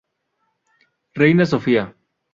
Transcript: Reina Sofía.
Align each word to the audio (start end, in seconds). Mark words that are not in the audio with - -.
Reina 1.15 1.45
Sofía. 1.45 1.95